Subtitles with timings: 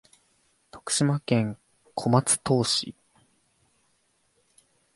[0.71, 1.59] 徳島県
[1.93, 2.95] 小松島市